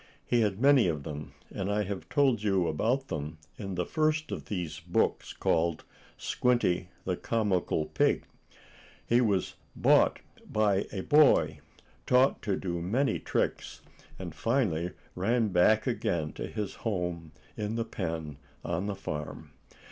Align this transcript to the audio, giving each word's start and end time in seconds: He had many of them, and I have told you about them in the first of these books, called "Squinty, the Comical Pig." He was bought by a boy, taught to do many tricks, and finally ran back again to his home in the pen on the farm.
He 0.25 0.41
had 0.41 0.59
many 0.59 0.87
of 0.87 1.03
them, 1.03 1.33
and 1.51 1.71
I 1.71 1.83
have 1.83 2.09
told 2.09 2.41
you 2.41 2.67
about 2.67 3.09
them 3.09 3.37
in 3.59 3.75
the 3.75 3.85
first 3.85 4.31
of 4.31 4.45
these 4.45 4.79
books, 4.79 5.31
called 5.31 5.83
"Squinty, 6.17 6.89
the 7.05 7.15
Comical 7.15 7.85
Pig." 7.85 8.23
He 9.05 9.21
was 9.21 9.53
bought 9.75 10.17
by 10.43 10.87
a 10.91 11.01
boy, 11.01 11.59
taught 12.07 12.41
to 12.41 12.55
do 12.57 12.81
many 12.81 13.19
tricks, 13.19 13.81
and 14.17 14.33
finally 14.33 14.93
ran 15.15 15.49
back 15.49 15.85
again 15.85 16.33
to 16.33 16.47
his 16.47 16.73
home 16.81 17.31
in 17.55 17.75
the 17.75 17.85
pen 17.85 18.37
on 18.65 18.87
the 18.87 18.95
farm. 18.95 19.51